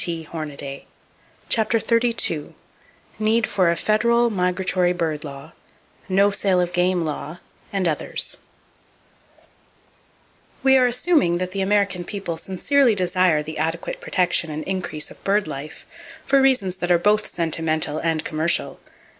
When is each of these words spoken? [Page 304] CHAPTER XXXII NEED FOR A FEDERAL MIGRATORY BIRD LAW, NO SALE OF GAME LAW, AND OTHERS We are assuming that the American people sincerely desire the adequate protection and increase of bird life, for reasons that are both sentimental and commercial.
[Page 0.03 0.25
304] 0.29 0.87
CHAPTER 1.47 1.77
XXXII 1.79 2.55
NEED 3.19 3.45
FOR 3.45 3.69
A 3.69 3.75
FEDERAL 3.75 4.31
MIGRATORY 4.31 4.93
BIRD 4.93 5.23
LAW, 5.23 5.51
NO 6.09 6.31
SALE 6.31 6.59
OF 6.61 6.73
GAME 6.73 7.05
LAW, 7.05 7.37
AND 7.71 7.87
OTHERS 7.87 8.37
We 10.63 10.75
are 10.75 10.87
assuming 10.87 11.37
that 11.37 11.51
the 11.51 11.61
American 11.61 12.03
people 12.03 12.37
sincerely 12.37 12.95
desire 12.95 13.43
the 13.43 13.59
adequate 13.59 14.01
protection 14.01 14.49
and 14.49 14.63
increase 14.63 15.11
of 15.11 15.23
bird 15.23 15.45
life, 15.47 15.85
for 16.25 16.41
reasons 16.41 16.77
that 16.77 16.89
are 16.89 16.97
both 16.97 17.27
sentimental 17.27 17.99
and 17.99 18.25
commercial. 18.25 18.79